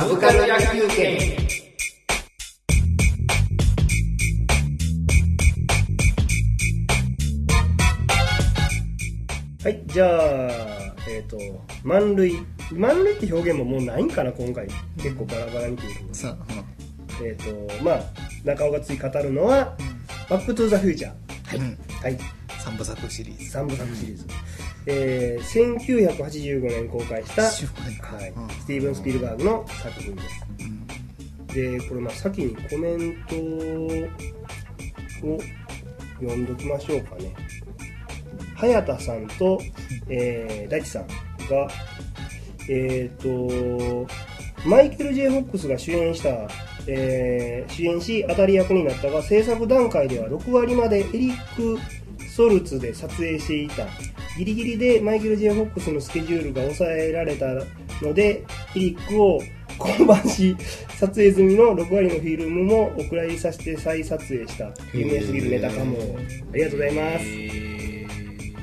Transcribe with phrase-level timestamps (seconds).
[0.00, 1.18] サブカル野球券
[9.62, 10.50] はい、じゃあ、
[11.06, 11.36] えっ、と、
[11.84, 12.32] 満塁。
[12.72, 14.68] 満塁って表現ももうないんかな、今回。
[14.96, 16.34] 結構バラバラに聞いてるさ
[17.22, 17.44] えっ、
[17.78, 18.00] と、まあ、
[18.42, 19.76] 中尾が次語るのは、
[20.30, 21.58] バックトゥザフューチャー。
[21.58, 22.18] うんはい、
[22.58, 24.24] 三部作シリーズ3部作シリーズ。
[24.86, 31.54] えー、1985年公開した、85年かはいうんスティーブン・スピルバーグの作品です。
[31.54, 33.36] で、これ、まあ、先にコメント
[35.26, 35.38] を
[36.20, 37.34] 読んどきましょうかね。
[38.54, 39.60] 早田さんと、
[40.08, 41.68] えー、大地さんが、
[42.68, 44.06] えっ、と、
[44.64, 46.48] マイケル・ J・ ホックスが主演した、
[46.86, 51.78] えー主演し当たり役になったが制作段階では6割までエリック・
[52.28, 53.86] ソルツで撮影していた
[54.38, 57.46] ギリギリでマイケル・ J・ ホックスのスケジュールが抑えられた
[58.02, 59.40] のでエリックを
[59.78, 60.56] 降板し
[60.90, 64.70] 撮影済みの6割のフィルムもお蔵入りさせて再撮影した。
[64.92, 65.96] 有名すぎるネタかも
[66.52, 67.24] ありがとうございます。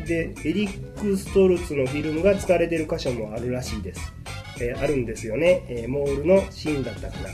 [0.07, 4.13] でエリック・ストルツのフィルムが使われている箇所もあるらしいです、
[4.61, 7.29] えーあるんですよね、えーモールのシーンだったかな。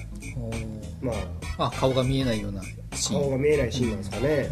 [1.02, 1.14] ま
[1.58, 1.68] あ。
[1.68, 3.22] あ顔が見えないようなシーン。
[3.22, 4.50] 顔が見えないシーンなんですかね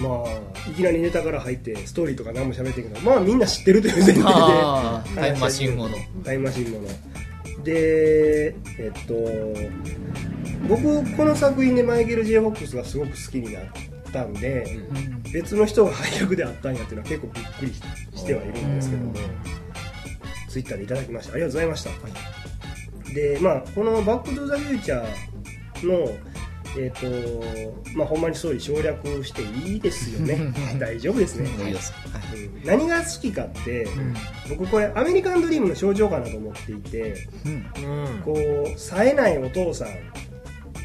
[0.00, 4.24] まあいきなりネタから入ってストーリーとか何も喋ってるけどまあみんな知ってるという前提で。
[4.26, 5.96] あー タイムマシンもの。
[6.24, 6.88] タイムマシンもの。
[7.64, 9.14] でえっと
[10.68, 13.64] 僕この作品でマイケル・ジェホックスがすごく好きになっ
[14.12, 14.78] たんで、
[15.32, 17.74] 別の人が配役であったんやっていうのは結構びっくり
[18.18, 19.12] してはいるんですけども、
[20.48, 21.90] ツイッターでいただきましたありがとうございました、
[23.14, 26.10] でまあこの「バック・トゥ・ザ・フューチャーの」
[26.76, 27.06] えっ、と
[27.96, 30.52] まあほんまにストーリー省略していいですよね。
[30.78, 31.72] 大丈夫ですね、はい。
[31.72, 32.64] うん。
[32.64, 33.86] 何が好きかって、
[34.48, 38.22] 僕これアメリカンドリームの象徴かなと思っていてうん。
[38.22, 39.88] こう冴えないお父さん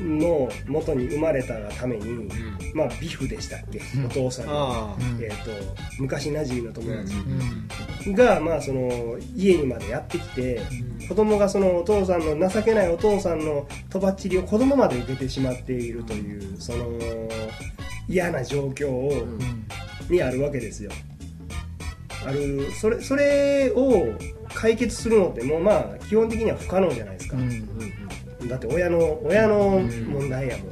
[0.01, 2.29] の元に生まれたがために、
[2.73, 7.13] まあビフでしたっけ、お父さんの、えー、と昔馴染みの友達。
[7.15, 7.67] うん
[8.07, 10.61] が、まあ、その家にまでやってきて、
[11.07, 16.97] 子供がそのお父さんの情けないお父さんのとばっちりを子供まで受けてしまっているというその
[18.07, 19.11] 嫌な状況を、
[20.09, 20.91] にあるわけですよ。
[22.25, 24.13] あるそれそれを
[24.53, 27.67] 解決するのってもうまあ基本的には不可能じゃないですか、うん
[28.47, 30.67] だって親の親の問題やもん、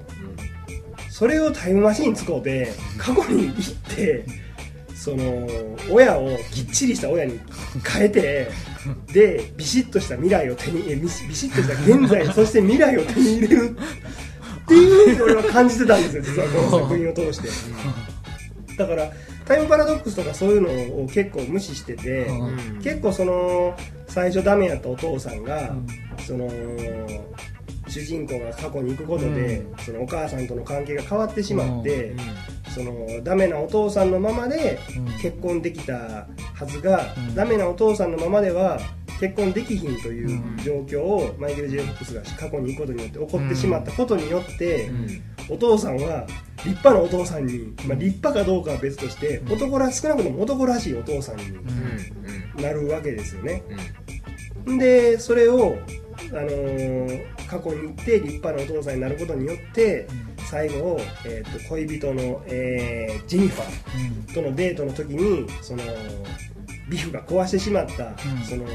[1.09, 4.25] それをタイムマシーン使うて過去に行って
[4.95, 5.47] その
[5.89, 7.39] 親をきっちりした親に
[7.85, 8.51] 変えて
[9.13, 13.77] でビシッとした未来を手にえビシッとした現在 そして未来を手に入れる。
[14.65, 17.49] っていうふうに俺は感じてたんですよ実はこの作品を通して。
[18.77, 19.11] だから
[19.45, 22.81] タイムパラドックスとかそういうのを結構無視してて、うん。
[22.83, 23.75] 結構その
[24.07, 25.75] 最初ダメやったお父さんが、
[26.27, 26.47] その
[27.89, 32.15] 主人公が過去に行くことで、そのお母さんとの関係が変わってしまって、
[32.69, 35.05] そのダメなお父さんのままでうん。
[35.19, 37.35] 結婚できたはずが、うん。
[37.35, 38.79] ダメなお父さんのままでは
[39.19, 44.89] 結婚できひんという状況をマイケル・ジェイ・フォックスが過去に行くことによって起こってしまったことによって、
[45.49, 46.25] お父さんは
[46.57, 51.43] 立派なお父さんに、まあ、立派かどうかは別として、男ら少なくとも男らしいお父さんに
[52.61, 53.63] なるわけですよね。
[54.77, 55.77] でそれを、
[56.31, 60.07] あのー過去に行って立派なお父さんになることによって
[60.37, 65.83] 最後、えー、と恋人の、えージェニファーとのデートの時にその
[66.89, 68.13] ビフが壊してしまった、うん。
[68.43, 68.65] その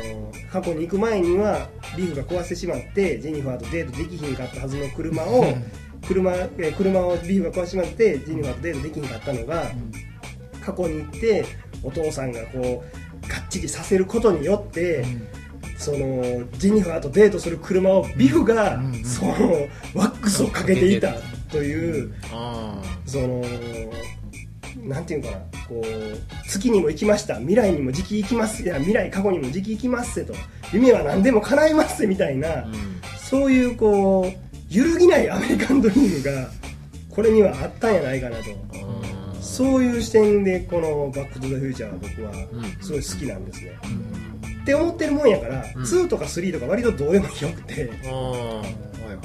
[0.51, 5.45] 過去に行く前にはビフが壊してしまってジェニファーとデートできひんかったはずの車を
[6.07, 9.71] 車えー車をビフが壊してしまってジェニファーとデートできひんかったのが、
[10.61, 11.45] 過去に行って
[11.83, 15.05] お父さんがこうがっちりさせることによって、
[15.79, 15.99] その
[16.59, 19.33] ジェニファーとデートする車をビフが、うんその
[19.95, 21.15] ワックスをかけていた
[21.51, 23.45] というあその
[24.83, 25.37] なんていうかな
[25.69, 27.37] こう月にも行きました。
[27.37, 30.35] 未来にも時期行きますいや未来過去にも時期行きますせと。
[30.73, 32.67] 夢は何でも叶いますせみたいな、
[33.19, 36.51] そういうこう揺るぎないアメリカンドリームが
[37.09, 38.45] これにはあったんやないかなと。
[39.41, 42.33] そういう視点でこの「バック・トゥ・ザ・フューチャー」は僕は
[42.81, 43.73] すごい好きなんですね、
[44.65, 45.83] って思ってるもんやから、うん。
[45.83, 49.19] 2とか3とか割とどうでもよくて、あはいはいはい。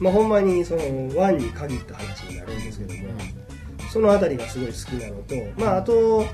[0.00, 3.10] まあ、ほんまにその1に限った話になるんですけども、
[3.92, 6.24] その辺りがすごい好きなのと、まあ、あと,、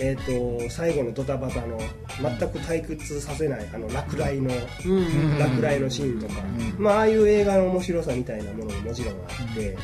[0.00, 1.78] えー、と最後のドタバタの
[2.20, 4.52] 全く退屈させないあの落雷の、
[4.86, 5.38] うん。
[5.38, 6.42] 落雷のシーンとか、
[6.78, 6.82] うん。
[6.82, 9.16] まあ、ああいう映画の面白さみたいなものももちろんあ
[9.52, 9.78] って、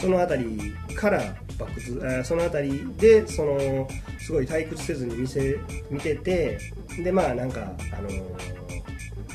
[0.00, 1.18] その辺りから
[1.58, 3.88] バックトゥあその辺りでその
[4.18, 5.58] すごい退屈せずに見せ
[5.90, 6.58] 見てて
[7.02, 8.60] でまあなんかあのー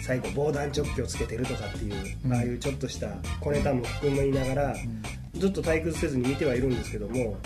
[0.05, 2.33] 最後防弾チョッキをつけてるとかっていう、うん。
[2.33, 3.07] ああいうちょっとした
[3.41, 4.75] 小ネタも含みながら、
[5.33, 7.37] ずっと退屈せずに見てはいるんですけども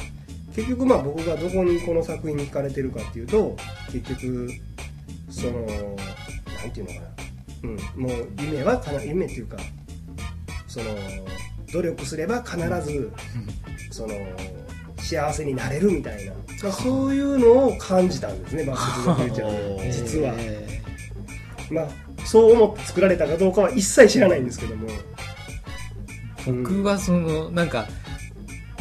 [0.53, 3.55] 結局まあ僕がどこにこの作品に惹かれてるかっていうと
[3.91, 4.49] 結局
[5.29, 7.07] そのなんていうのかな、
[7.63, 9.57] うん、もう夢はかな夢っていうか
[10.67, 10.85] その
[11.71, 13.11] 努力すれば必ず
[13.91, 14.13] その
[14.97, 16.33] 幸せになれるみたいな、
[16.63, 20.33] まあ、そういうのを感じたんですねバック・トゥ・ザ・フューチャー 実は。
[20.37, 20.69] え
[21.71, 21.87] まあ、
[22.25, 27.87] そう思って作られたかどうかは一切知らないんですけども、ー僕はそのなんか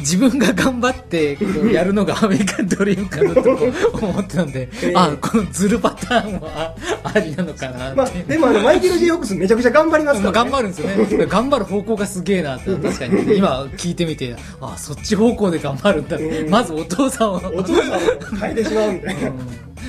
[0.00, 4.92] 自分が頑張ってこうやるのがアメリカンドリームかなと思ってたんで、ええ。
[4.96, 6.74] あこのズルパターンは
[7.04, 11.26] あありなのかなまあでもあのマイケル・ジェイ・ホックスめちゃくちゃ頑張りますまあ、から、ね、頑張るんですよね。
[11.26, 13.36] 頑張る方向がすげえなって確かに。
[13.36, 17.34] 今聞いてみてあそっち方向で頑張るんだうんまずお父さんを。
[17.36, 19.32] お父さんを変えてしまうみたいな、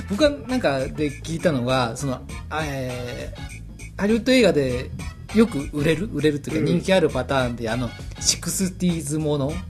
[0.08, 2.20] 僕はなんかで聞いたのがその、
[2.62, 3.60] えー
[4.00, 4.90] ハリウッド映画で
[5.34, 6.66] よく売れる売れるというかうん。
[6.66, 9.69] 人気あるパターンで、あの Sixties もの、うんうー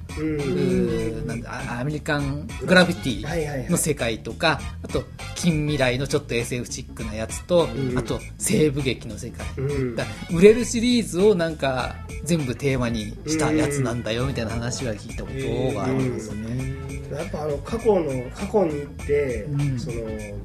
[1.27, 3.67] なんアメリカングラフィテはいはいはい。
[3.67, 5.05] ィの世界とか、あと
[5.35, 7.99] 近未来のちょっと SF チックなやつと、うん。
[7.99, 9.97] あと西部劇の世界、うん。
[9.97, 17.00] だ売れるシリーズをなんか全部テーマにしたやつなんだよみたいな話は聞いたことがあるんですよね。
[17.17, 19.79] やっぱあの過去の過去に行って、うん。
[19.79, 19.97] その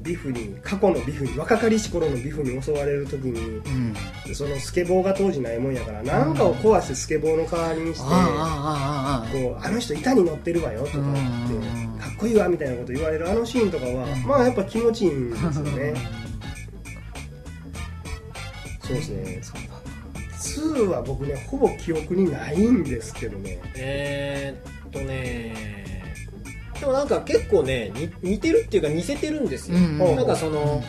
[0.02, 4.34] ビフに過去のビフに若かりし頃のビフに襲われる時にうん。
[4.34, 11.12] そのスケボーが当時ないもんやから何かを壊してスケボーの代わりにして、あこうあの人板に乗ってるわよとかうん。
[11.12, 15.94] ってかっこいいわみたいなこと言われるあのシーンとかは、まあやっぱ気持ちいいんですよね。
[18.82, 19.40] そうですね。
[20.56, 23.60] 2は僕ねほぼ記憶にないんですけどね。
[23.74, 25.85] えーっとね
[26.80, 29.98] でもなんか結構ねに似てるっていうか似せてるんですよ、うん。
[30.16, 30.82] なんかその、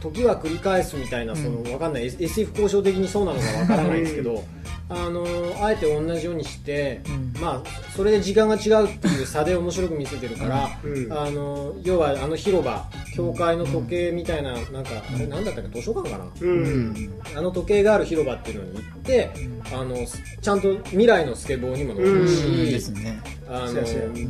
[0.00, 2.06] と時は繰り返すみたいなその、わかんない。
[2.06, 4.44] SF 交渉的にそうなのかわからないですけど、
[4.88, 5.26] あの
[5.60, 7.32] あえて同じようにして、うん。
[7.40, 11.12] まあそれで時間が違うっていう差で面白く見せてるから、うん。
[11.12, 15.80] あの要はあの広場教会の時計みたいななんかあれなんだったっけ？
[15.80, 19.30] 図書館かな、うん、あの時計がある広場っていうのに行って、
[19.72, 19.96] あの
[20.40, 23.20] ちゃんと未来のスケボーにも乗るし、いいですね。
[23.48, 23.82] あの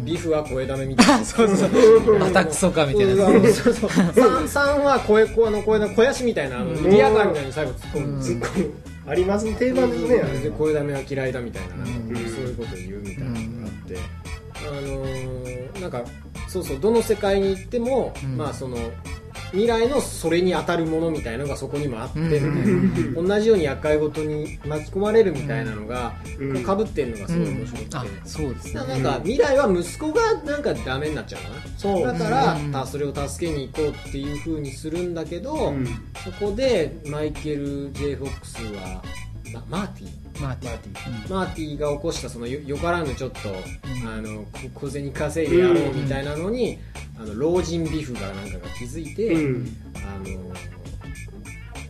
[0.04, 1.18] ビフは声だめみたいな。
[1.24, 2.18] そうそう。
[2.18, 3.26] またクソかみたいな。
[3.52, 3.90] そうそう。
[4.14, 8.06] 三三は声こあの声の肥やしみたいなリアカーみたいに最後突っ込む。
[8.06, 8.18] ん。
[8.18, 10.20] ですよツッコミあります定番ですね。
[10.22, 11.76] あれで声だめは嫌いだみたいな。
[11.76, 12.16] なんかうん。
[12.16, 13.98] そういうことを言うみたいなのがあって、
[14.56, 16.04] あのーなんか
[16.48, 18.36] そうそうどの世界に行っても、うん。
[18.36, 18.76] まあその
[19.50, 23.26] 未来のそれに当たるものみたいなのがそこにもあってみたいな、うん。
[23.26, 26.14] 同じように厄介事に巻き込まれるみたいなのが、
[26.64, 28.74] かぶってるのがすごい面白くて、あ、そうですね。
[28.74, 31.78] なんか未来は息子がなんかダメになっちゃうのかな。
[31.78, 32.30] そうだか
[32.72, 35.86] ら、それを助けに行こうっていう風にするんだけど、うん。
[36.24, 39.02] そこでマイケル・ J・ フォックスは
[39.52, 43.38] まマーティマーティマーティマーティが起こしたそのよよからぬちょっと、
[44.06, 46.78] あのこ小銭稼いでやろうみたいなのに、
[47.18, 49.76] あの老人ビフがなんかが気づいて、うん。
[49.96, 50.30] あの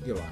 [0.07, 0.23] 要は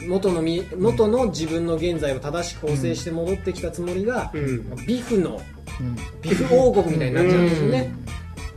[0.00, 4.86] うん元のみ元の自分の現在を正しく構成して戻ってきたつもりが、うん。
[4.86, 5.40] ビフの
[5.80, 5.96] うん。
[6.22, 7.92] ビフ王国みたいになっちゃうんですよね、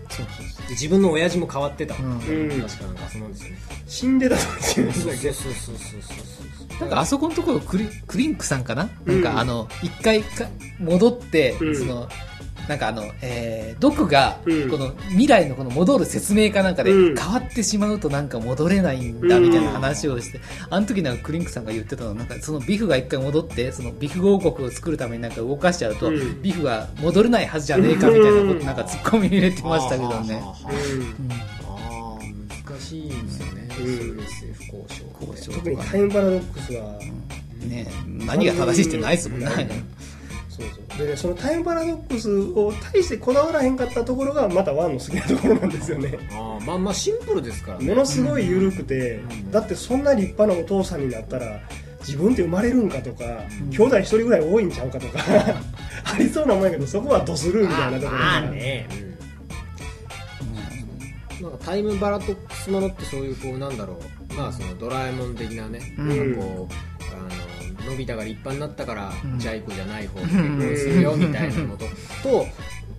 [0.10, 2.19] そうそうそで自分の親父も変わってた、うん。
[2.19, 3.57] 確かなんかそうなんですよね
[3.91, 9.21] 死んでたとか言うんだっけそうそうそうそうそうなんかあそこのところクリクリンクさんかな、うん。
[9.21, 10.48] なんかあの一回か
[10.79, 11.75] 戻って、うん。
[11.75, 12.07] その
[12.69, 14.69] なんかあの、えー、ドクが、うん。
[14.69, 17.15] この未来のこの戻る説明かなんかで、うん。
[17.15, 26.41] 変わってしまうとなんか戻れないんだみたいな話をして、あの時なんかクリンクさんが言ってたのはなんかそのビフが一回戻ってそのビフ王国を作るためになんか動かしちゃうと、うん。
[26.41, 30.41] ビフが戻れないはずじゃねえかみたいなことなんかツッコミ入れてましたけどね。
[30.69, 31.70] うん
[32.81, 33.83] しいですよね、う
[34.17, 34.21] ん。
[34.21, 37.00] SF 交渉交渉特にタイムパラドックスは
[37.67, 39.47] ね何が正しいってないですもんね。
[40.50, 40.97] そうそう。
[40.97, 46.17] でねそのタイムパラドックスを大してこだわらへんかったところがまたワンの好きなところなんですよね。
[46.31, 47.85] あーまあまあシンプルですからね。
[47.88, 49.51] ものすごい緩くて、うん。
[49.51, 51.59] だってそんな立派なお父さんになったら
[52.00, 53.25] 自分って生まれるんかとか、
[53.61, 53.69] うん。
[53.69, 55.19] 兄弟一人ぐらい多いんちゃうかとか
[56.03, 58.88] ありそうなもんやけどそこはドスルーみたいなところまあがね、
[61.41, 64.33] なんかタイムパラドックスものってそういうこうなんだろう。
[64.36, 66.07] まあそのドラえもん的なね、うん。
[66.07, 66.74] なんかこう
[67.81, 69.39] あののび太が立派になったから、うん。
[69.39, 71.86] ジャイ子じゃない方に結婚するよみたいなのと、
[72.24, 72.45] と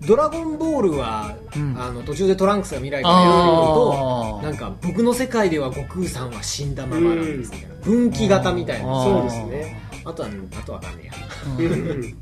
[0.05, 1.75] ドラゴンボールは、うん。
[1.79, 7.75] あの途中でトランクスが未来からやってくるとなんか僕の世界では悟空さんは死んだままなんですみたいな。
[7.83, 9.03] 分岐型みたいな。
[9.03, 9.81] そうですね。
[10.05, 11.11] あとはあとわかんね
[11.57, 12.17] うんうん。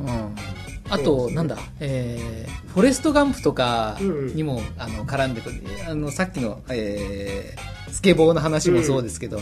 [0.00, 0.34] うん
[0.90, 3.98] あと、なんだ、えー、フォレストガンプとか
[4.34, 7.54] にも、あの絡んでくる、あのさっきの、え
[7.90, 9.40] スケボーの話もそうですけど、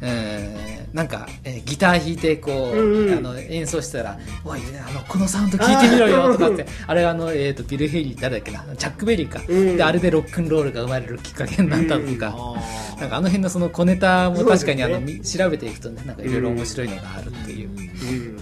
[0.00, 3.18] えーなんか、えーギター弾いてこう、うんうん。
[3.18, 6.64] あの演奏したら「おいあのこのサウンド聞いてみろよ」とかって。
[6.86, 8.64] あれあの、えー、とビル・ヘイリー誰だっけな？
[8.76, 9.76] チャック・ベリーか、うん。
[9.76, 18.37] であれでロックンロールが生まれるきっかけになったとか、あなんかあの辺のその小ネタも確かにあの、調べていくとねなんかいろいろ面白いのがあるっていう、うん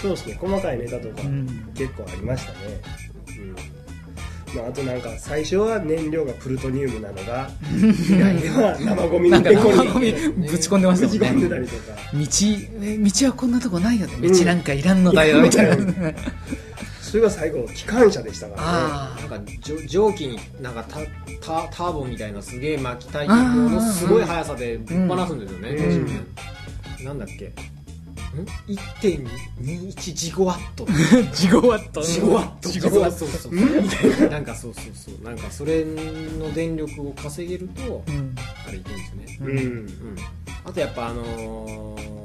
[0.00, 1.46] そうですね細かいネタとかうん。
[1.74, 2.58] 結構ありましたね、
[3.38, 4.56] うん。
[4.56, 11.98] まあ、あとなんか最初は燃料がプルトニウムなのが未来では生ゴミなんかでこ生ゴミぶち込んでましたぶち込もんねんでたりとか。
[12.14, 12.20] 道
[12.82, 14.28] え道はこんなとこないよね。
[14.28, 15.76] 道なんかいらんのだよみたいな、
[17.02, 18.62] それが最後機関車でしたから。
[18.62, 21.00] ねあなんか蒸蒸気になんかタ
[21.40, 23.34] タターボみたいなすげえ巻きたいも
[23.70, 25.70] のすごい速さでぶっ放すんですよね、
[26.98, 27.04] うん。
[27.04, 27.46] なんだっけ。
[27.46, 27.77] ん
[28.66, 30.86] 1.21ジゴワット。
[30.88, 30.92] あ
[31.34, 32.02] ジゴワット？
[32.02, 32.68] ジゴワット。
[32.70, 33.16] ジゴワット。
[33.18, 35.24] そうそうななんかそうそうそう。
[35.24, 38.34] なんかそれの電力を稼げるとうん。
[38.66, 39.52] あれいけるんですよね。
[39.52, 39.58] うん。
[39.58, 39.86] うん。
[40.64, 42.18] あとやっぱあのー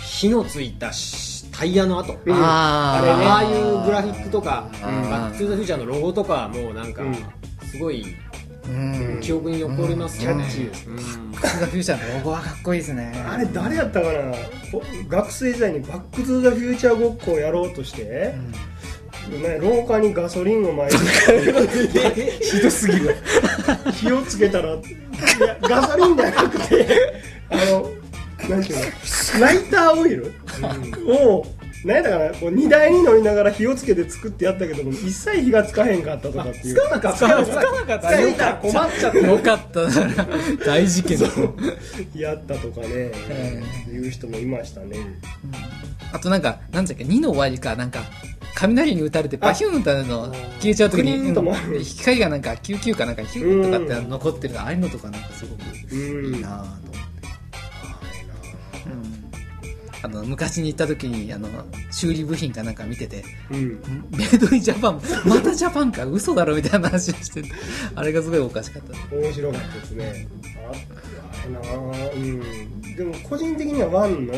[0.00, 2.34] 火のついたしタイヤの跡、うん。
[2.34, 3.02] あー。
[3.02, 3.24] あれね。
[3.26, 7.14] ああいうグラフィックとか「あーバック・トゥ・ザ・フューチャー」のロゴとかはもうなんかうん。
[7.68, 8.16] すごいうん
[9.20, 10.44] 記憶に残りますよね。
[10.50, 10.94] キャッチー
[11.34, 14.32] バック・トゥ・ザ・フューチャーのロゴはかっこいいですねあれ誰やったかな？
[14.72, 20.96] こ学生時代にバック・トゥ・ザ・フューチャーごっこをやろうとして、ね、廊下にガソリンをまいて。
[22.42, 23.16] ひどすぎる。
[23.92, 24.76] 火をつけたらい
[25.40, 26.86] やガソリンじゃなくて
[27.50, 27.90] あの
[28.48, 29.40] 何ていうの？
[29.40, 30.32] ライターオイル？
[31.06, 31.46] を
[31.84, 36.74] 何やったかなこう荷台に乗りながら火をつけて作ってやったけども一切火がつかへんかったとかっていう。
[36.74, 37.18] つかなかった。
[37.18, 38.08] つかなかった。
[38.08, 39.80] つかな困っちゃってよかった。
[39.82, 40.26] な
[40.64, 41.18] 大事件。
[41.18, 41.26] だ
[42.16, 42.88] やったとかね、
[43.28, 43.62] え
[43.92, 44.96] いう人もいましたね。
[46.12, 48.00] あとなんかなんだっけ2の終わりかなんか
[48.54, 51.84] 雷に打たれてバヒューンっての消えちゃう時にうん。
[51.84, 55.60] 光がなんか救急かなんかヒューとかって残ってるのああいうのとかなんかすごく
[55.92, 57.03] うんいいなぁと思って
[60.04, 61.48] あの昔に行った時にあの
[61.90, 63.82] 修理部品かなんか見ててうん。
[64.10, 67.50] メイドインジャパンまたジャパンか嘘だろみたいな話をしてて
[67.94, 69.16] あれがすごいおかしかった。
[69.16, 70.28] 面白かったですね。
[71.46, 72.96] あなあうん。
[72.96, 74.34] でも個人的にはワンの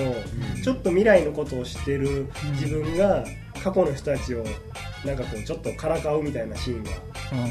[0.62, 3.24] ちょっと未来のことを知ってる自分が
[3.64, 4.44] 過去の人たちを
[5.04, 6.90] なんかこうちょっとからかうみたいなシーンが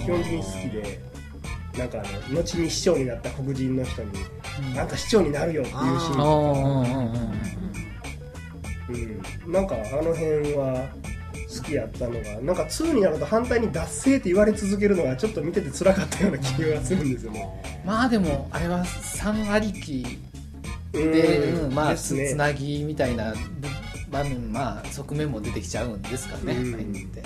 [0.06, 1.02] 基本的に好きで
[1.78, 4.12] なんかあの後に市長になった黒人の人に
[4.74, 7.56] なんか市長になるよっていうシーン
[8.90, 10.90] うん、なんかあの辺は
[11.56, 17.48] 好きやったのがなんか2になると反対に脱製って言われ続けるのがちょっと見てて辛かったような気がするんですよね。
[17.86, 20.20] まあでもあれは3ありき
[20.94, 21.74] うんで、うん。
[21.74, 23.34] まあつなぎみたいな
[24.10, 26.74] 場面まあ側面も出てきちゃうんですかね、うん。
[26.74, 27.24] ああいうのって。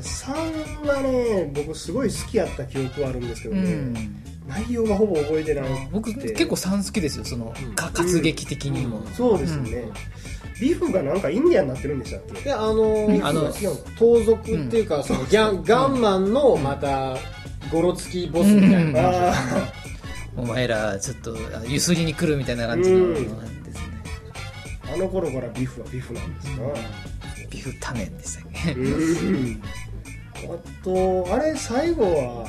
[0.00, 4.22] 3はね僕すごい好きやった記憶はあるんですけどね、うん。
[4.46, 9.84] 内容がほぼ覚えてない僕結構3好きですよその、うんか活劇的にも、そうですよね、
[10.60, 12.40] ビフがなんかインディアンになってるんでしたっけ？
[12.44, 13.52] であのあの
[13.98, 17.16] 盗賊っていうか、そのギャンガンマンのまた
[17.70, 19.18] ゴロつきボスみたいな感じ
[20.36, 23.14] お前らちょっとあゆすりに来るみたいな感じの、うん。
[23.14, 24.02] ですね。
[24.84, 26.56] ーあの頃からビフはビフなんですな、
[27.50, 28.72] ビフタメンでしたっけ？
[28.72, 29.62] うん。
[30.36, 32.46] あとあれ最後は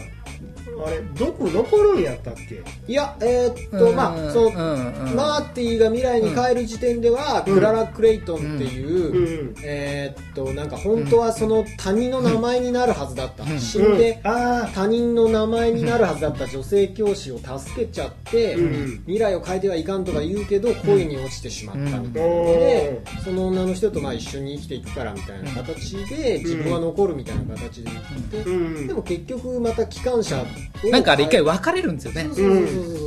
[0.85, 2.63] あれ毒残るんやったっけ？
[2.87, 7.53] いやえーっと、まあその、うんうんマーティが未来に帰る時点では、うん。
[7.53, 9.55] クララ・クレイトンっていう、うん。
[9.63, 13.59] えーっとなんか本当はその他人の名前になるはずだった、うん。
[13.59, 16.47] 死んで、あ他人の名前になるはずだった。
[16.47, 18.97] 女性教師を助けちゃって、うん。
[19.05, 28.87] 未来を変えてはいかんとか言うけど恋に落ちてしまったみたいで、その女の人とまあ一緒に生きていくからみたいな形で自分は残るみたいな形で言って、うん。
[28.87, 30.45] でも結局また機関車を
[30.91, 32.27] なんかあれ一回別れるんですよね。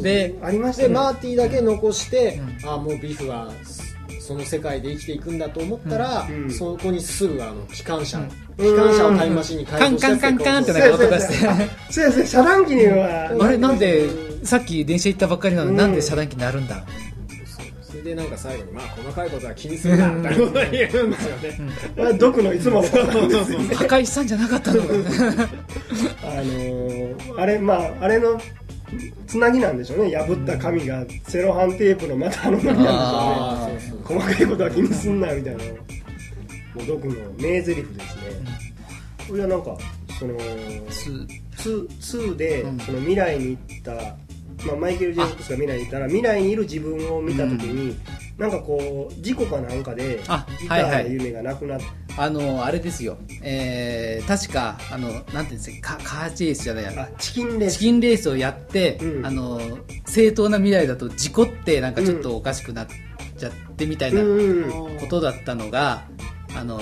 [0.02, 3.50] でありましたねでマーティだけ残して、ああもうビフは
[4.20, 6.48] その世界で生きていくんだと思ったら、うん。
[6.50, 8.28] そこにすぐあの機関車、うん。
[8.56, 11.34] 機関車をタイムマシンにカンカンカンカンってなんか音がして。
[11.34, 11.56] そうそう
[11.90, 12.04] そう。
[12.04, 13.36] やそうや遮断機には。
[13.40, 14.08] あれなんで
[14.44, 16.84] さっき電車行ったばっかりなのになんで遮断機になるんだ、
[17.82, 21.58] それでなんか最後にまあ細かいことは気にするなみたいなことを言うんですよね、
[21.96, 23.74] まあ毒のいつものことなんですよね。
[23.74, 25.48] 破壊したんじゃなかったの あのー
[27.36, 28.40] あれまああれの
[29.26, 30.16] つなぎなんでしょうね。
[30.16, 34.02] 破った紙がセロハンテープの股の中なんあでしょうね。
[34.04, 35.64] 細かいことは気にすんなみたいな。
[35.64, 35.70] も
[36.82, 38.02] う毒の名台詞ですね、
[39.28, 39.76] これはなんか
[40.18, 40.38] その
[40.88, 42.78] す 2, 2でうん。
[42.78, 43.92] その未来に行った、
[44.66, 47.96] まあ、マイケル・ジェイコブスが未来に行ったら未来にいる自分を見た時に、
[48.38, 50.46] なんかこう事故かなんかでいは
[50.78, 50.82] い。
[50.82, 51.80] ーの夢がなくなっ
[52.16, 56.92] あのあれですよ、えー、確かあのなんていうんですかカカーチェイスじゃないや。
[56.96, 57.72] あチキンレース。
[57.74, 59.26] チキンレースをやって、うん。
[59.26, 59.60] あの
[60.06, 62.86] 正当な未来だと事故ってなんかちょっとおかしくなっ
[63.38, 66.04] ちゃってみたいなうんうんことだったのが、
[66.56, 66.80] あの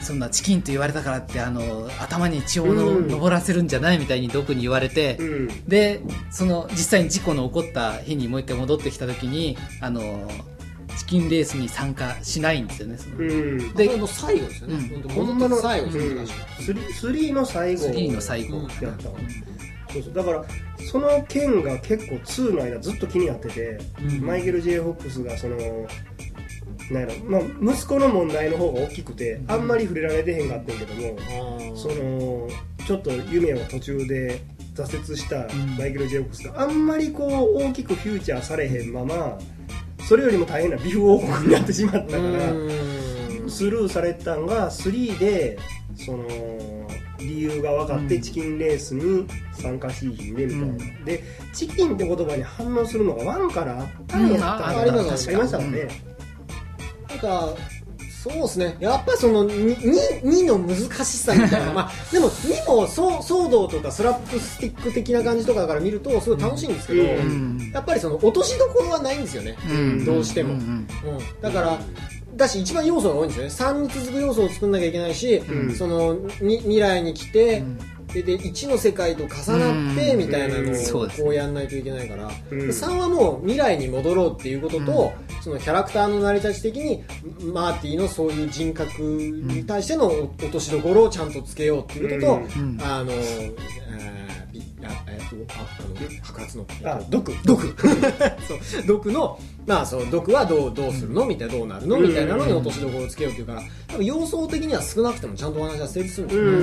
[0.00, 5.68] そんなチキンと言われたからってあの頭に血をの、らせるんじゃないみたいに毒に言われて、うん。
[5.68, 10.28] でその実際に事故の起こった日にもう一回戻ってきた時にあの
[11.00, 13.16] チキンレースに参加しないんですよねその。
[13.16, 13.74] うん。
[13.74, 15.02] でもう最後ですよね、うん。
[15.02, 16.26] 本当戻った最後ですよね、うん。
[16.26, 17.80] 確かスリスリーの最後。
[17.80, 18.58] スリーの最後。
[18.58, 18.62] うん。
[18.62, 19.16] やったわ。
[19.92, 20.14] そうそう。
[20.14, 20.44] だから
[20.90, 24.26] その件が結構2の間ずっと気になってて、うん。
[24.26, 25.56] マイケル・ J・ フォックスがその
[26.90, 27.40] なんやろ、まあ、
[27.72, 32.48] 息子の問題の方が大きくてあんまり触れられてへんかったんけども、にその
[32.86, 34.42] ちょっと夢を途中で
[34.74, 35.76] 挫折したん。
[35.78, 37.26] マイケル・ジェイ・フォックスがあんまりこ
[37.56, 39.38] う大きくフューチャーされへんまま
[40.10, 45.56] それよりも大変なビフ王国になってしまったからスルーされたんが3で
[45.94, 46.26] その
[47.20, 48.20] 理由が分かってうん。
[48.20, 51.04] チキンレースに参加しひんでみたいな、うん。
[51.04, 54.74] でチキンって言葉に反応するのが1からあったんやったかうん。
[54.74, 55.88] なありましたもんね、
[57.08, 57.48] なんか
[58.22, 58.76] そうですね。
[58.80, 61.72] やっぱりその 2, 2の難しさみたいな。
[61.72, 67.70] まあでも2も騒動とかスラップスティック的な感じとかから見るとすごい楽しいんですけど、うん。
[67.72, 70.04] やっぱりその落としどころはないんですよね、うん。
[70.04, 70.86] どうしても、うんうん
[71.40, 71.78] だから
[72.36, 73.78] だし一番要素が多いんですよね。
[73.78, 75.74] 3に続く要素を作んなきゃいけないし、うん。
[75.74, 77.78] そのに未来に来て、うん
[78.12, 80.18] でで1の世界と重なってうん。
[80.18, 82.58] みたいなのうんをこうやんないといけないから、うん。
[82.58, 85.12] で3はもう未来に戻ろうっていうことと、
[85.42, 87.04] そのキャラクターの成り立ち的に
[87.52, 92.78] マーティのそういう人格に対しての落としどころをちゃんとつけようっていうことと、うん。
[92.82, 93.90] あの、えー
[94.52, 97.32] びあえっとああの白髪のあ毒。
[97.44, 97.76] 毒。
[98.48, 98.86] そう。
[98.86, 101.26] 毒のまあそう毒はどうどうするの？
[101.26, 101.98] みたいなどうなるの？
[102.00, 106.56] みたいなのに落としどころをつけようっていうから多分要素的には少なくてもちゃんとお話は成立するんですよね、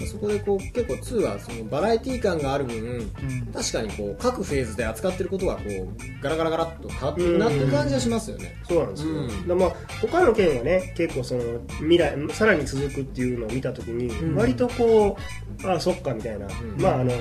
[0.00, 0.06] うん。
[0.06, 3.10] そこでこう結構2はそのバラエティ感がある分うん。
[3.52, 9.48] 確かにこう各フェーズで扱ってることがこうガラガラガラっと変わってるなって感じはしますよね、そうなんですよ、うん。
[9.48, 11.42] だまあ他の件はね結構その
[11.78, 14.36] 未来さらに続くっていうのを見た時に、うん。
[14.36, 15.16] 割とこ
[15.64, 16.50] うあそっかみたいな、ん。
[16.80, 17.12] まああの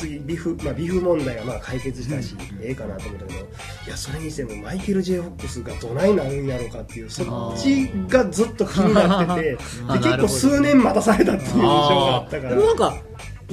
[0.00, 3.44] 次ビフ、まあ、ビフ問題はまあ解決したし、ええかなと思ったけどい
[3.88, 9.58] やそれにしてもマイケル・ J・ フォックスがどないなるんやろうかっていうそっちがずっと気になってて で
[9.98, 12.50] 結構数年待たされたっていう印象があったから。
[12.50, 12.96] でもなんか、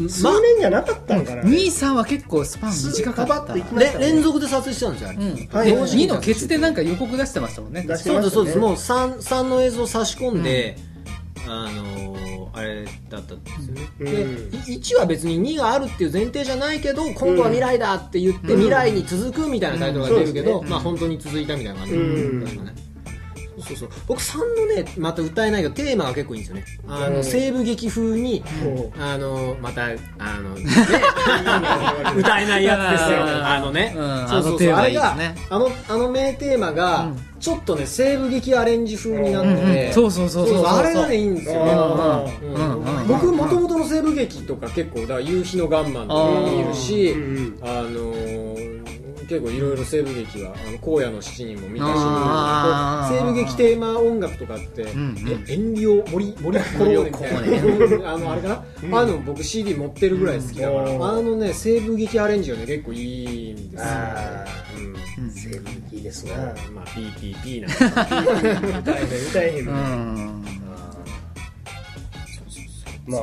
[0.07, 5.17] 数ま年じゃなかったんかな、2、3は結構スパン短かったパパッといきましたれ連続で撮影してたんですよ、あれ。
[5.17, 5.71] うん、はい。
[5.71, 7.83] で2のケツでなんか予告出してましたもんね。
[7.87, 8.57] 出してそうです、そうです。
[8.59, 10.77] もう3、三の映像差し込んで、
[11.47, 12.16] あのー
[12.57, 13.81] あれだったんですよね。
[13.99, 14.49] うん。
[14.49, 20.67] で、い1は別に2があるっていう前提じゃないけど、今度は未来だって言って、未来に続くみたいなタイトルが出るけど、うん。
[20.67, 21.95] まあ本当に続いたみたいな感じ。
[21.95, 22.43] うん。
[22.43, 22.86] 確かね
[23.67, 23.89] そうそう。
[24.07, 24.45] 僕3の
[24.83, 26.65] ねまた歌えないけどテーマが結構いいんですよね。
[26.87, 27.23] あの、うん。
[27.23, 29.87] 西部劇風に、もあのまたあ
[30.41, 30.65] の、ね、
[32.17, 33.19] 歌えないやつですよ。
[33.19, 33.45] うん。
[33.45, 34.27] あのね、うん。
[34.27, 34.73] そうそうそう。
[34.73, 35.15] あれが
[35.49, 37.27] あのあの名テーマが、うん。
[37.39, 40.65] ちょっとね西部劇アレンジ風になってて、そうそうそうそう。
[40.65, 41.71] あれがねいいんですよね。
[43.07, 47.59] 僕もともとの西部劇とか結構だ夕日のガンマンとか見るしうん。
[47.61, 48.46] あのー
[49.27, 55.45] 結構いろいろ西部劇はあの荒野の七人も見たし西部劇テーマ音楽とかって、んうん。
[55.47, 61.03] えエンリオ森森コロみたいなあのあれかな、あの僕 CD 持ってるぐらい好きだから、うん。
[61.03, 63.85] あのね西部劇アレンジがね結構いいんですよ、
[65.29, 66.35] 西部劇ですな
[66.73, 67.67] まあ PPP な。
[68.81, 68.83] ん。
[68.83, 70.45] で歌えへん歌えへん、うん。
[73.07, 73.21] まあ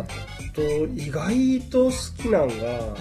[0.00, 2.96] あと意外と好きなんが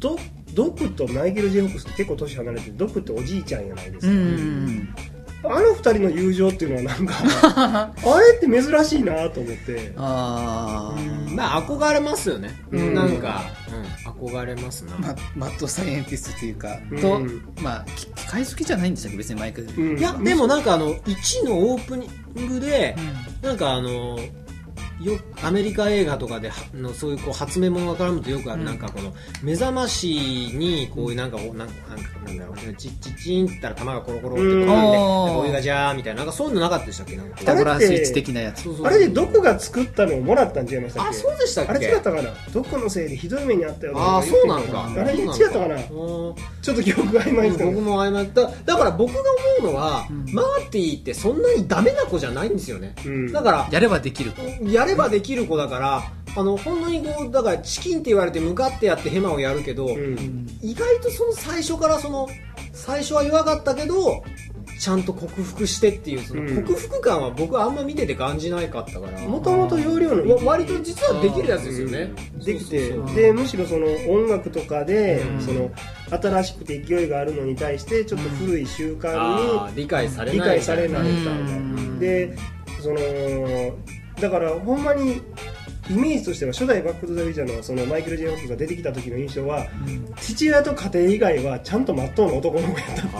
[0.00, 0.18] ド
[0.54, 4.94] ドクとマイケル・ジェフォックスって結構年離れてドクっておじいちゃんやないですうか、ん
[5.44, 7.14] あの二人の友情っていうのはなんか
[7.94, 9.92] あれって珍しいなと思って。
[9.96, 11.34] あー。
[11.36, 12.92] まあ憧れますよね、うん。
[12.92, 13.42] なんか、
[14.04, 17.00] うん、憧れますな、まマッドサイエンティストというか、うん。
[17.00, 17.20] と
[17.62, 19.18] まあき機械好きじゃないんでしたっけ？
[19.18, 19.60] 別にマイク。
[19.60, 19.98] ル、うん。
[19.98, 22.08] いやでもなんかあの1のオープニ
[22.42, 22.96] ングで、
[23.40, 24.18] なんかあの
[25.00, 28.66] よアメリカ映画とかではのそういうこう発明物が絡むとよくある、うん。
[28.66, 34.66] なんかこの目覚ましにこういうなんかこうなんかなんかなんだろうチッチッチンって言ったら玉がコロコロって転ん。
[34.66, 37.16] で、お湯がジャーみたいななんかそういうのなかったでしたっけ？
[37.16, 38.62] なんかこうピタゴラスイッチ的なやつ。
[38.62, 38.86] そうそうそう。
[38.86, 40.68] あれでドクが作ったのをもらったん？
[40.68, 41.10] 違いましたっけ？
[41.10, 41.70] あそうでしたっけ？
[41.70, 42.30] あれ違ったかな？
[42.52, 44.90] ドクのせいでひどい目にあったよああそうなのか。
[44.90, 45.76] あれ違ったかな？
[45.76, 47.70] うんちょっと記憶が曖昧ですけど。
[47.70, 48.50] 僕も曖昧だ。
[48.64, 49.20] だから僕が
[49.60, 50.28] 思うのは、ん。
[50.32, 53.32] マーティーってそんなにダメな子じゃないんですよね、うん。
[53.32, 54.32] だからやればできる
[54.70, 56.02] やればできる子だから
[56.36, 60.46] あの本当にこうだからチキンって言われて向かってやってヘマをやるけど、うん。
[60.62, 62.28] 意外とその最初からその
[62.72, 64.22] 最初は弱かったけど
[64.78, 66.64] ちゃんと克服してっていうそのうん。
[66.64, 72.12] 克服感は僕はあんま見てて感じないかったから、もともと容量のわ割と実はできるやつですよね、
[72.44, 72.90] できて。
[72.90, 73.16] そうそうそう。
[73.16, 75.40] でむしろその音楽とかで、うん。
[75.40, 75.70] その
[76.10, 81.98] 新しくて勢いがあるのに対してちょっと古い習慣あー理解されにない理解されないみたいな、うん。
[81.98, 82.36] で
[82.80, 82.96] その
[84.20, 85.20] だからほんまに
[85.90, 89.66] イメージとしては初代バック・トゥ・ザ・フューチャーのそのマイケル・ジェイ・ホップが出てきた時の印象は
[90.20, 93.10] 父親と家庭以外はちゃんとまっとうな男の子やったっていう。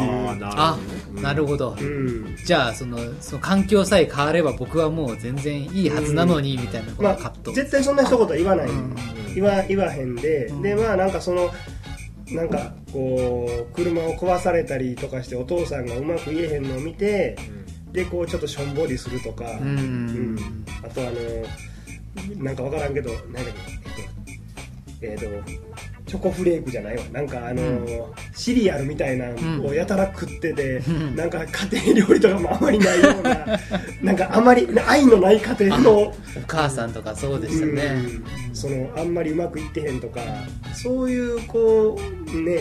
[0.42, 1.76] あーなるほど。
[1.80, 2.36] うん。
[2.44, 8.94] じゃあそのその環境さえ変われば僕はもう全然いいはずなのにみたいなこまあ絶対そんな一言は言わない、うん。
[9.34, 10.62] 言わ言わへんで、うん。
[10.62, 11.50] でまあなんかその
[12.30, 17.38] なんかこう車を壊されたりとかしてお父さんがうまく言えへんのを見て
[17.92, 19.68] でこうちょっとしょんぼりするとか、うん。
[19.68, 20.64] うん。
[20.84, 21.04] あとあ
[22.36, 23.44] のなんかわからんけど何だっ
[25.00, 25.68] けえっと、えーと
[26.08, 27.04] チョコフレークじゃないわ。
[27.12, 31.14] なんかあの、うシリアルみたいなのをやたら食ってて、うん。
[31.14, 33.46] なんか家庭料理とかもあまりないような
[34.02, 36.14] なんかあまり愛のない家庭のお
[36.46, 37.82] 母さんとかそうでしたね、
[38.48, 38.56] うん。
[38.56, 40.20] そのあんまりうまくいってへんとか
[40.72, 42.00] そういうこ
[42.32, 42.60] うね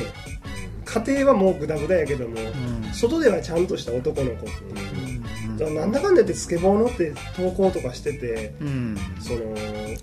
[0.83, 2.93] 家庭はもうグダグダやけども、うん。
[2.93, 5.16] 外ではちゃんとした男の子っていう、
[5.57, 8.97] だからなんだかんだ言ってスケボー乗って投稿とかしててうんうん。
[9.19, 9.39] その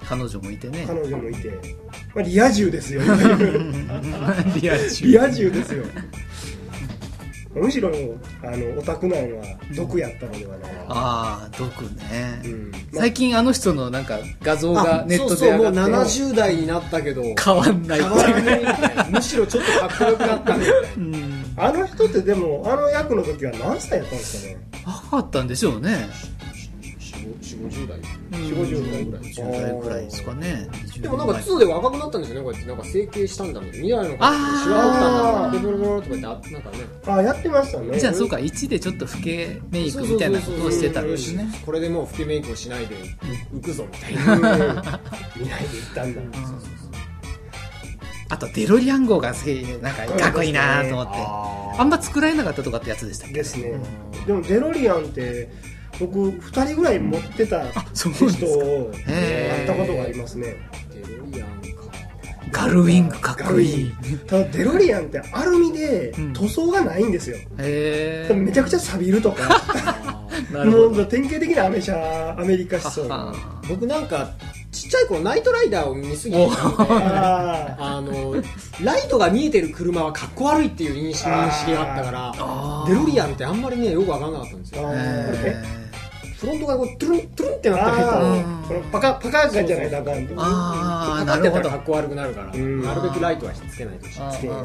[0.06, 0.84] 彼女もいてね。
[0.86, 1.50] 彼女もいて、
[2.14, 3.00] まあ、リア充ですよ。
[4.60, 5.06] リア充。
[5.06, 5.84] リア充ですよ
[7.54, 7.90] むしろ
[8.42, 9.44] あのオタクなんは
[9.76, 12.70] 毒やったのではないああ毒ね、うん。
[12.70, 12.80] まあ。
[13.00, 17.22] 最近あの人のなんか画像があネットそうそうもうで上がって70代になったけど。
[17.22, 18.00] 変わんない。
[18.00, 19.10] 変わらない。
[19.10, 20.72] むしろちょっとかっこよくなったみたい。
[20.72, 21.54] なうん。
[21.56, 24.58] あの人ってでもあの役の時は何歳やったんですかね。
[24.84, 26.08] 若かったんでしょうね
[27.24, 29.22] 4 5 0代4 50代ぐらい。
[29.22, 30.68] 10代ぐらいですかね。
[31.00, 36.76] でもなんか2で若くなったんですよねこうやってなんか整形したんだみたいな未来の顔あーシワだったんだベロベロベロとか言ってあなんかね。
[37.06, 37.98] あやってましたね。
[37.98, 42.96] じゃあそうか1でちょっと老けメイクみたいなことをしてたんですねこれでもう老けメイクをしないで
[43.52, 44.34] 浮くぞみたいな。
[44.34, 44.40] うん。
[44.40, 46.20] 未来で行ったんだ
[48.30, 51.12] あとデロリアン号がすげえなんかかっこいいなと思って。
[51.18, 53.34] ああんま作られなかったとかってやつでしたっけ？
[53.34, 53.74] ですね。
[54.26, 55.50] でもデロリアンって
[55.98, 59.56] 僕2人ぐらい持ってた人をへー。
[59.56, 60.56] 会ったことがありますね。
[60.92, 61.84] デロリアンか。
[62.50, 63.92] ガルウィングかっこいい。
[64.26, 66.32] ただデロリアンってアルミでうん。
[66.32, 69.60] 塗装がないんですよ、へめちゃくちゃ錆びるとか。
[70.52, 70.90] ほど。
[70.90, 73.08] もう典型的なアメ車アメリカ思想。
[73.08, 73.34] は
[73.68, 74.30] 僕なんか
[74.72, 78.34] ちっちゃい頃ナイトライダーを見すぎてああの
[78.82, 84.82] ライトが見えてる車はかっこ悪いっていう認識があったからデロリアンってあんまりねよく分からなかったんですよ
[86.38, 88.68] フロントがこうトゥルントゥルンってなってるあとー。
[88.68, 92.52] このパカパカガじゃないとあかんとああかかってたらかっこ悪くなるから。
[92.52, 92.82] うん。
[92.82, 94.64] なるべくライトはつけないとしつけあまあ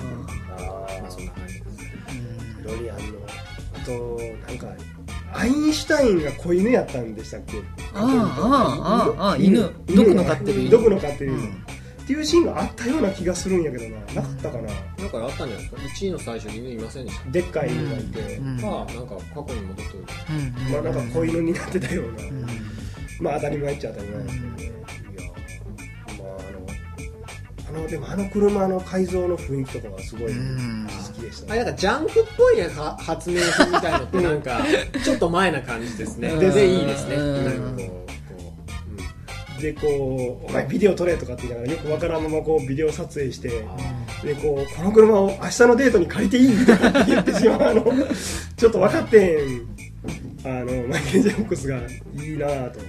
[1.10, 1.66] そんな感じです。
[2.64, 3.04] ロリアンの
[3.76, 4.68] あとなんか
[5.34, 7.58] アインシュタインが子犬やったんでしたっけ？
[7.94, 8.44] あーあー
[8.84, 9.72] あーあー犬。
[9.96, 10.70] 毒の飼ってる犬。
[10.72, 11.64] 毒の飼ってる犬、うん
[12.10, 14.00] っていうシーンがあったような気がするんやけどな。
[14.16, 17.30] なかったかな、なんかあったんじゃないですか？1位の最初に犬いませんでした。
[17.30, 18.58] でっかい犬がいて、うん。
[18.58, 20.14] かなんか過去に戻っておいて。
[20.32, 22.48] うんまあなんか子犬になってたような、うん。
[23.22, 25.24] まあ当たり前っちゃ当たり前ですけどね、いや
[26.18, 26.34] まあ
[27.70, 34.62] あのあのでもあの車の改造の雰囲気とかはすごいうん好きでしたあれなんかジャンクっぽいねは発明品みたいのってなんか
[35.04, 38.10] ちょっと前な感じですねうんでいいですねうんなんかこうこ
[39.60, 43.50] でこう「お前ビデオ撮れ」とかって言いながらよくわからんままこうビデオ撮影して
[44.24, 47.84] でこうこの車を明日のデートに借りていいとかって言ってしまうあの
[48.56, 49.68] ちょっと分かってん
[50.44, 52.80] あのマイケル・ジャンクスがいいなぁと。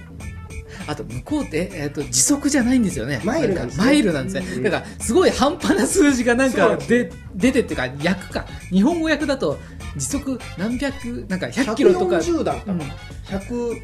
[0.87, 3.21] あと向こうって、えー、と時速じゃないんですよね。
[3.23, 3.83] マイルなんですね。
[3.83, 8.47] かマイルなんですね、だからすごい半端な数字がなんかで出てっていうか訳か。
[8.71, 9.59] 日本語訳だと
[9.95, 12.79] 時速何百なんか100キロとか、140だったうん。
[12.79, 12.85] か
[13.27, 13.81] 100 100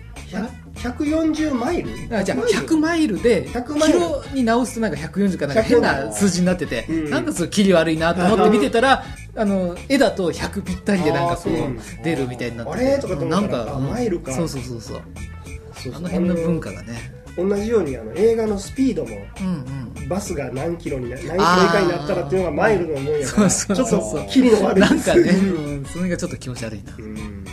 [0.75, 1.89] 140マイル？
[2.15, 3.21] あじゃあ100マイル？
[3.21, 3.99] で100マイル。
[3.99, 7.09] キロに直すとなんか140かなんか変な数字になってて、うん。
[7.09, 9.03] なんかそのキリ悪いなと思って見てたら
[9.35, 12.87] あの絵だと100ぴったりでなんかこう出るみたいになってて。
[12.87, 12.99] あれ？
[12.99, 13.89] とかと思ったらあうん。
[13.89, 14.31] マイルか。
[14.33, 15.01] そうそうそうそう。
[15.95, 17.15] あの辺の文化がね。
[17.37, 20.07] 同じようにあの映画のスピードもうんうん。
[20.09, 24.81] バスが何キロにな何キロ以下になったらっていうのがマイルのもんやからちょっとキリの悪い。
[24.81, 27.45] なんかね、うん、それがちょっと気持ち悪いな、うん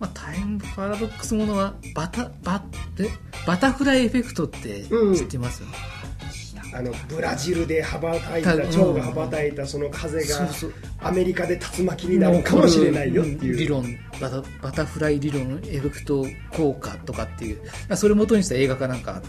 [0.00, 2.62] まあ、タイムパラドックスものはバタバ
[2.98, 3.08] え？
[3.46, 5.62] バタフライエフェクトってうん知ってます、
[6.74, 10.48] あのブラジルで羽ばたいたた蝶が羽ばたいたその風が
[11.00, 13.56] アメリカで竜巻になるかもしれないよっていう。
[13.56, 13.84] 理論
[14.20, 17.60] バタバタフライ理論エフェクト効果とかっていう。
[17.96, 19.22] それを元にした映画かなんかあっ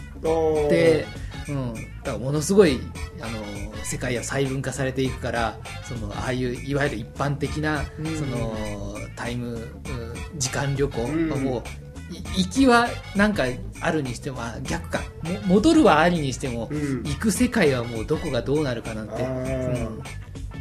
[0.68, 1.06] て、
[1.48, 2.80] うん、だからものすごい
[3.20, 3.40] あの
[3.88, 8.16] 世界は細分化されていくからそのああいういわゆる一般的な、うん。
[8.16, 11.30] そのタイムうん時間旅行うん。
[11.30, 11.62] はも
[12.10, 13.44] う、い行きはなんか
[13.80, 15.00] あるにしてもあ逆か。
[15.22, 17.02] も戻るはありにしても、うん。
[17.04, 19.14] 行く世界はもうどこがどうなるかなんて、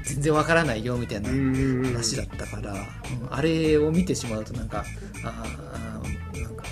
[0.03, 2.79] 全然わからないよみたいなうん話だったから、うん
[3.31, 4.85] あれを見てしまうとなんか
[5.23, 5.99] あー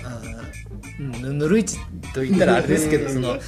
[0.06, 1.78] あぬるいち
[2.14, 3.38] と言ったらあれですけどその、うん、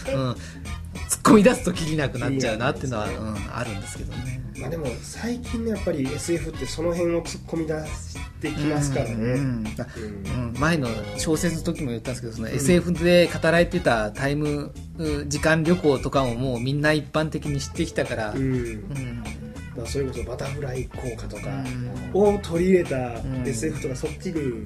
[1.26, 4.40] 込み出すときりなくなっちゃうなっていうのは、うん、あるんですけどね。
[4.58, 9.22] まあでも最近ねやっぱり SF ってその辺を突っ込み出してきますからね、うん。
[9.22, 9.34] うん。
[9.34, 18.40] うんうん前の小説の時も言ったんですけどその SF で語られてたタイムうん時間旅行とかももうみんな一般的に知ってきたから、うん。
[18.40, 19.24] うん。
[19.76, 21.50] まあそれこそバタフライ効果とか
[22.14, 22.34] うん。
[22.36, 23.46] を取り入れたん。
[23.46, 24.64] SF とかそっちに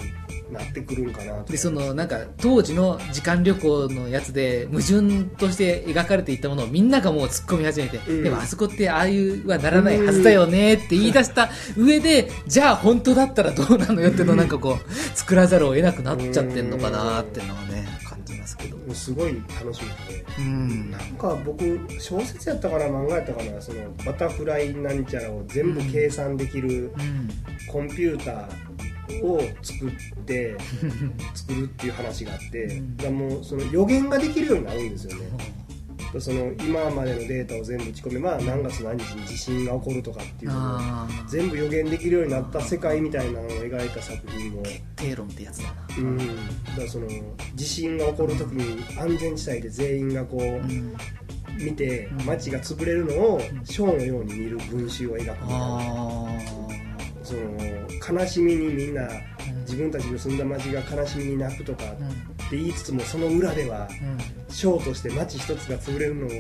[0.53, 8.23] なってくるんかなとでそのなんか当時の時間旅行のやつで矛盾として描かれていったものをみんながもう突っ込み始めて、うん。
[8.25, 18.81] でもあそこってああいうはならないはずだよねって言い出した上で、じゃあ本当だったらどうなのよってのをなんかこう作らざるを得なくなっちゃってんのかなっていうのはね感じますけど。
[18.95, 20.91] すごい楽しみでうん。
[20.91, 27.29] なんか僕小説やったかな漫画やったかなそのバタフライなんちゃらを全部計算できるうん。
[27.69, 28.90] コンピューター
[29.23, 30.57] を作って
[31.35, 32.97] 作るっていう話があって、うん。
[32.97, 35.61] だからもうその予言ができるようになるんですよね。
[36.19, 40.81] その今までのデータを全部打ち込めば何月何日に地震が起こるとかっていうのを
[41.29, 44.63] 全部予言できるようになった世界みたいなのを描いた作品も、
[44.97, 45.75] 定論ってやつだな。
[45.99, 47.07] うん、だからその
[47.55, 50.95] 地震が起こる時に安全地帯で全員がこううん。
[51.59, 52.27] 見てうん。
[52.27, 55.45] 街が潰れるのをショーのように見る群衆を描くみたいな。
[55.47, 56.71] あ
[57.23, 62.09] その悲しみにみんなー自分たちの住んだ街が悲しみに泣くとかうん。
[62.09, 63.89] って言いつつもその裏では
[64.49, 66.31] ショーとして街一つが潰れるのを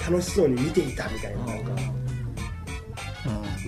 [0.00, 1.70] 楽しそうに見ていたみたいななんか。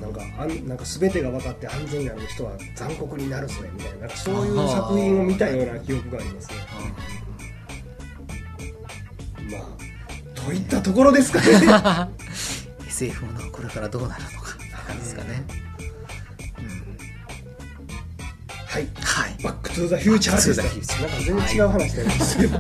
[0.01, 3.99] なんかあんなんか全てが分かって安全になる人は残酷になるぞみたいな。
[3.99, 6.57] なんかそういう作品を見たような記憶がありますね。
[9.51, 12.09] まあといったところですかね。
[12.89, 14.57] SF ものはこれからどうなるのか
[14.95, 15.45] ですかね。
[18.71, 18.87] はい。
[19.03, 19.43] はい。
[19.43, 22.59] バックトゥザフューチャーでしたバックトゥザフューチャーなんか全然違う話してるんですけど